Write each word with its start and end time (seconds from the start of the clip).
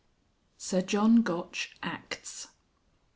SIR 0.57 0.81
JOHN 0.81 1.21
GOTCH 1.21 1.75
ACTS. 1.83 2.47